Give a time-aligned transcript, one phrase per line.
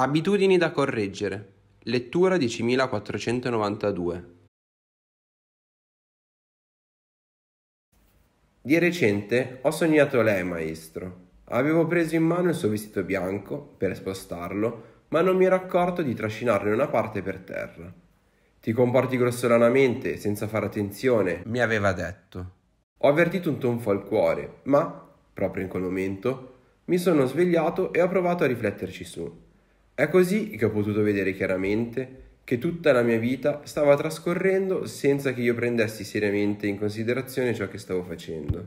[0.00, 1.54] Abitudini da correggere.
[1.80, 4.24] Lettura 10492.
[8.62, 11.30] Di recente ho sognato lei, maestro.
[11.46, 16.02] Avevo preso in mano il suo vestito bianco per spostarlo, ma non mi ero accorto
[16.02, 17.92] di trascinarlo in una parte per terra.
[18.60, 22.52] Ti comporti grossolanamente, senza fare attenzione, mi aveva detto.
[22.98, 28.00] Ho avvertito un tonfo al cuore, ma, proprio in quel momento, mi sono svegliato e
[28.00, 29.46] ho provato a rifletterci su.
[29.98, 35.32] È così che ho potuto vedere chiaramente che tutta la mia vita stava trascorrendo senza
[35.32, 38.66] che io prendessi seriamente in considerazione ciò che stavo facendo.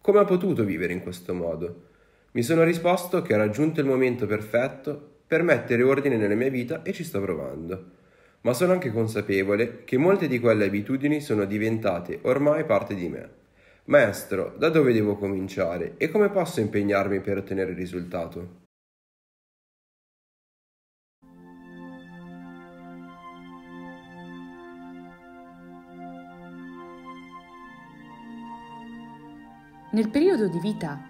[0.00, 1.88] Come ho potuto vivere in questo modo?
[2.30, 6.80] Mi sono risposto che ho raggiunto il momento perfetto per mettere ordine nella mia vita
[6.84, 7.90] e ci sto provando.
[8.40, 13.28] Ma sono anche consapevole che molte di quelle abitudini sono diventate ormai parte di me.
[13.84, 18.67] Maestro, da dove devo cominciare e come posso impegnarmi per ottenere il risultato?
[29.90, 31.00] Nel periodo di vita,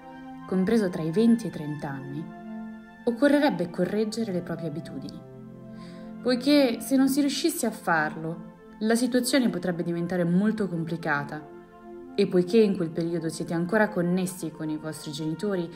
[0.46, 2.24] compreso tra i 20 e i 30 anni,
[3.02, 5.20] occorrerebbe correggere le proprie abitudini,
[6.22, 11.44] poiché se non si riuscisse a farlo, la situazione potrebbe diventare molto complicata.
[12.14, 15.68] E poiché in quel periodo siete ancora connessi con i vostri genitori,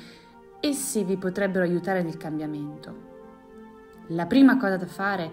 [0.60, 3.10] essi vi potrebbero aiutare nel cambiamento.
[4.08, 5.28] La prima cosa da fare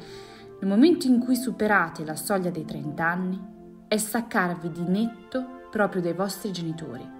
[0.60, 3.40] nel momento in cui superate la soglia dei 30 anni
[3.88, 7.18] è staccarvi di netto proprio dai vostri genitori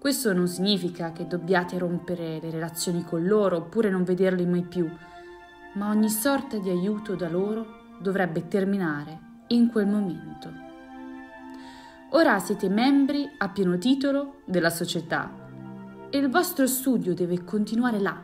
[0.00, 4.88] questo non significa che dobbiate rompere le relazioni con loro oppure non vederli mai più,
[5.74, 10.50] ma ogni sorta di aiuto da loro dovrebbe terminare in quel momento.
[12.12, 15.30] Ora siete membri a pieno titolo della società
[16.08, 18.22] e il vostro studio deve continuare là.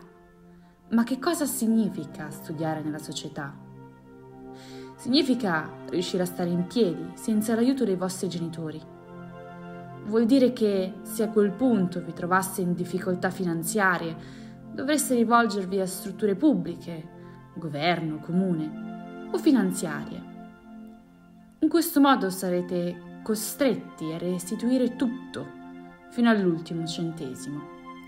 [0.92, 3.54] Ma che cosa significa studiare nella società?
[4.96, 8.94] Significa riuscire a stare in piedi senza l'aiuto dei vostri genitori
[10.06, 14.16] Vuol dire che se a quel punto vi trovaste in difficoltà finanziarie,
[14.72, 17.14] dovreste rivolgervi a strutture pubbliche,
[17.54, 20.34] governo, comune o finanziarie.
[21.58, 25.44] In questo modo sarete costretti a restituire tutto,
[26.10, 27.60] fino all'ultimo centesimo,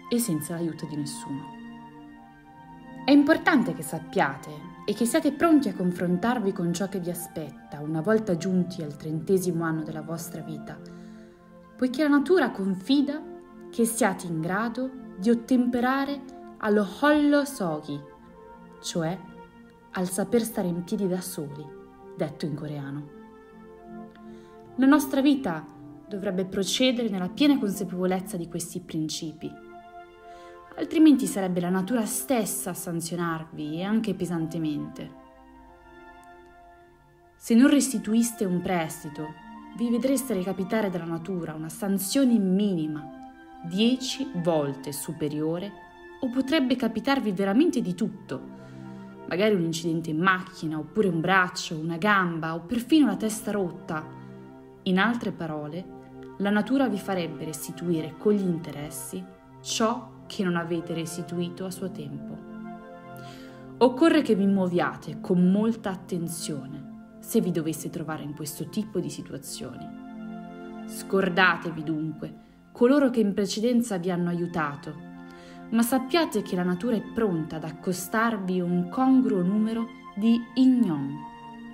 [0.09, 1.57] e senza l'aiuto di nessuno.
[3.05, 4.51] È importante che sappiate
[4.87, 8.97] e che siate pronti a confrontarvi con ciò che vi aspetta una volta giunti al
[8.97, 10.98] trentesimo anno della vostra vita
[11.79, 13.23] poiché la natura confida
[13.71, 16.21] che siate in grado di ottemperare
[16.59, 17.99] allo hollo sogi,
[18.83, 19.17] cioè
[19.93, 21.65] al saper stare in piedi da soli,
[22.17, 23.09] detto in coreano.
[24.75, 25.65] La nostra vita
[26.09, 29.49] dovrebbe procedere nella piena consapevolezza di questi principi,
[30.77, 35.27] altrimenti sarebbe la natura stessa a sanzionarvi e anche pesantemente.
[37.37, 39.47] Se non restituiste un prestito
[39.79, 43.31] vi vedreste recapitare dalla natura una sanzione minima,
[43.63, 45.71] dieci volte superiore,
[46.21, 48.41] o potrebbe capitarvi veramente di tutto,
[49.29, 54.05] magari un incidente in macchina, oppure un braccio, una gamba, o perfino la testa rotta.
[54.83, 55.85] In altre parole,
[56.39, 59.25] la natura vi farebbe restituire con gli interessi
[59.61, 62.37] ciò che non avete restituito a suo tempo.
[63.79, 66.89] Occorre che vi muoviate con molta attenzione
[67.29, 69.87] se vi dovesse trovare in questo tipo di situazioni.
[70.87, 72.35] Scordatevi dunque
[72.73, 74.95] coloro che in precedenza vi hanno aiutato,
[75.73, 81.17] ma sappiate che la natura è pronta ad accostarvi un congruo numero di ignon,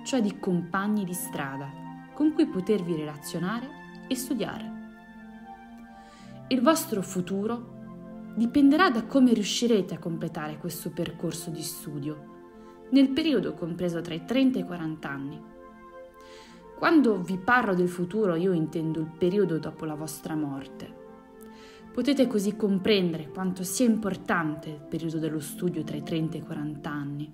[0.03, 1.71] cioè di compagni di strada,
[2.13, 3.69] con cui potervi relazionare
[4.09, 4.71] e studiare.
[6.49, 12.33] Il vostro futuro dipenderà da come riuscirete a completare questo percorso di studio
[12.89, 15.41] nel periodo compreso tra i 30 e i 40 anni.
[16.77, 21.03] Quando vi parlo del futuro io intendo il periodo dopo la vostra morte.
[21.93, 26.43] Potete così comprendere quanto sia importante il periodo dello studio tra i 30 e i
[26.43, 27.33] 40 anni.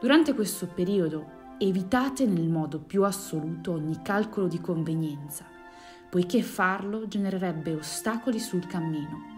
[0.00, 5.44] Durante questo periodo evitate nel modo più assoluto ogni calcolo di convenienza,
[6.08, 9.35] poiché farlo genererebbe ostacoli sul cammino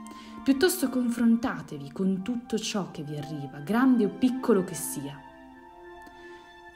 [0.48, 5.20] Piuttosto confrontatevi con tutto ciò che vi arriva, grande o piccolo che sia.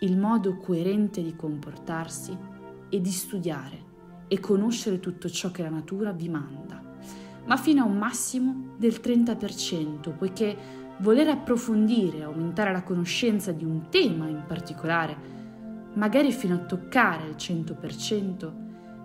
[0.00, 2.36] Il modo coerente di comportarsi
[2.90, 3.78] è di studiare
[4.28, 6.82] e conoscere tutto ciò che la natura vi manda,
[7.46, 10.54] ma fino a un massimo del 30%, poiché
[10.98, 15.16] voler approfondire e aumentare la conoscenza di un tema in particolare,
[15.94, 18.52] magari fino a toccare il 100%,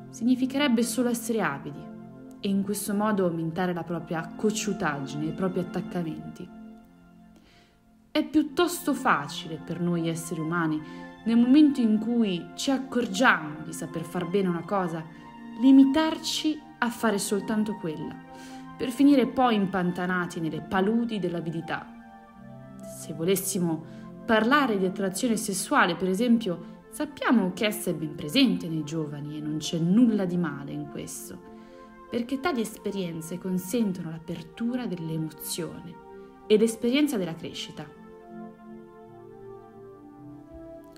[0.09, 1.95] significherebbe solo essere avidi
[2.39, 6.47] e in questo modo aumentare la propria cocciutaggine, i propri attaccamenti.
[8.11, 10.81] È piuttosto facile per noi esseri umani,
[11.25, 15.03] nel momento in cui ci accorgiamo di saper far bene una cosa,
[15.59, 18.15] limitarci a fare soltanto quella,
[18.77, 21.85] per finire poi impantanati nelle paludi dell'avidità.
[22.99, 23.83] Se volessimo
[24.25, 29.41] parlare di attrazione sessuale, per esempio, sappiamo che essa è ben presente nei giovani e
[29.41, 31.55] non c'è nulla di male in questo,
[32.09, 35.93] perché tali esperienze consentono l'apertura delle emozioni
[36.47, 37.85] e l'esperienza della crescita.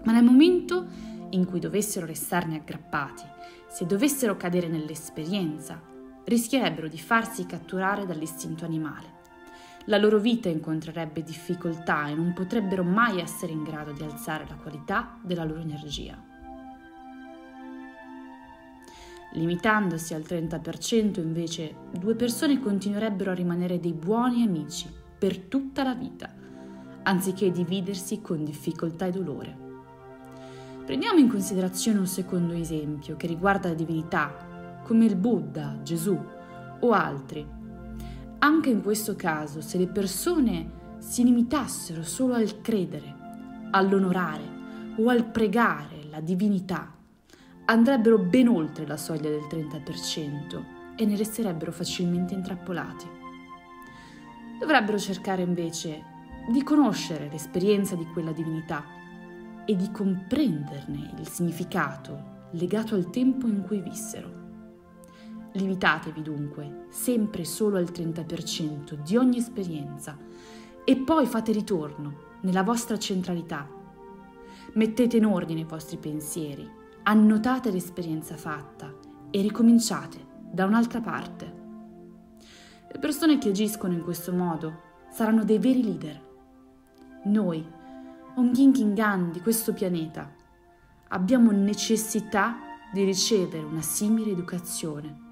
[0.03, 0.87] Ma nel momento
[1.31, 3.23] in cui dovessero restarne aggrappati,
[3.67, 5.81] se dovessero cadere nell'esperienza,
[6.25, 9.17] rischierebbero di farsi catturare dall'istinto animale.
[9.85, 14.55] La loro vita incontrerebbe difficoltà e non potrebbero mai essere in grado di alzare la
[14.55, 16.28] qualità della loro energia.
[19.33, 25.93] Limitandosi al 30% invece, due persone continuerebbero a rimanere dei buoni amici per tutta la
[25.93, 26.33] vita,
[27.03, 29.57] anziché dividersi con difficoltà e dolore.
[30.83, 36.17] Prendiamo in considerazione un secondo esempio che riguarda la divinità, come il Buddha, Gesù
[36.79, 37.45] o altri.
[38.39, 43.15] Anche in questo caso, se le persone si limitassero solo al credere,
[43.69, 44.57] all'onorare
[44.97, 46.95] o al pregare la divinità,
[47.69, 50.63] andrebbero ben oltre la soglia del 30%
[50.95, 53.07] e ne resterebbero facilmente intrappolati.
[54.59, 56.03] Dovrebbero cercare invece
[56.51, 58.83] di conoscere l'esperienza di quella divinità
[59.65, 64.37] e di comprenderne il significato legato al tempo in cui vissero.
[65.53, 70.17] Limitatevi dunque sempre solo al 30% di ogni esperienza
[70.83, 73.67] e poi fate ritorno nella vostra centralità.
[74.73, 78.93] Mettete in ordine i vostri pensieri, annotate l'esperienza fatta
[79.31, 81.57] e ricominciate da un'altra parte.
[82.91, 84.81] Le persone che agiscono in questo modo
[85.11, 86.27] saranno dei veri leader.
[87.25, 87.77] Noi
[88.35, 90.33] un Gingingan di questo pianeta.
[91.09, 92.57] Abbiamo necessità
[92.91, 95.27] di ricevere una simile educazione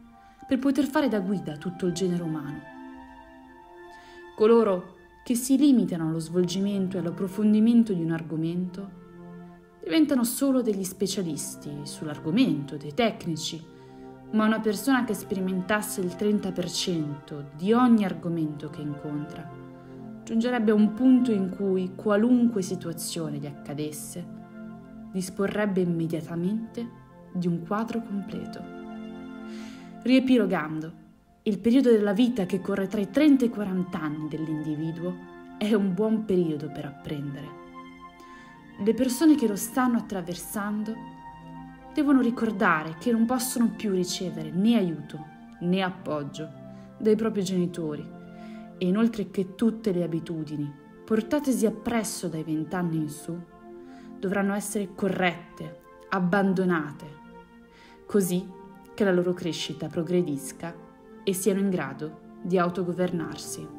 [0.47, 2.61] per poter fare da guida a tutto il genere umano.
[4.35, 9.05] Coloro che si limitano allo svolgimento e all'approfondimento di un argomento
[9.87, 13.63] diventano solo degli specialisti sull'argomento, dei tecnici,
[14.31, 19.49] ma una persona che sperimentasse il 30% di ogni argomento che incontra
[20.25, 24.25] giungerebbe a un punto in cui qualunque situazione gli accadesse,
[25.13, 26.85] disporrebbe immediatamente
[27.31, 28.61] di un quadro completo.
[30.01, 30.91] Riepilogando,
[31.43, 35.15] il periodo della vita che corre tra i 30 e i 40 anni dell'individuo
[35.57, 37.66] è un buon periodo per apprendere.
[38.79, 40.93] Le persone che lo stanno attraversando
[41.93, 45.25] devono ricordare che non possono più ricevere né aiuto
[45.61, 46.47] né appoggio
[46.99, 48.07] dai propri genitori
[48.77, 50.71] e inoltre che tutte le abitudini,
[51.03, 53.35] portatesi appresso dai vent'anni in su,
[54.19, 55.79] dovranno essere corrette,
[56.09, 57.05] abbandonate,
[58.05, 58.47] così
[58.93, 60.75] che la loro crescita progredisca
[61.23, 63.76] e siano in grado di autogovernarsi.